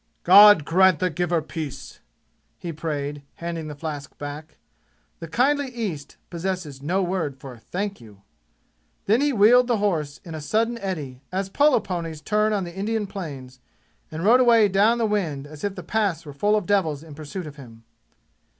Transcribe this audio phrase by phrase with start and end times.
[0.23, 1.99] "God grant the giver peace!"
[2.57, 4.57] he prayed, handing the flask back.
[5.19, 8.23] The kindly East possesses no word for "Thank you."
[9.05, 12.75] Then he wheeled the horse in a sudden eddy, as polo ponies turn on the
[12.75, 13.59] Indian plains,
[14.09, 17.13] and rode away down the wind as if the Pass were full of devils in
[17.13, 17.83] pursuit of him.